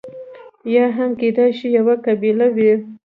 [0.75, 2.71] یا هم کېدای شي یوه قبیله وي.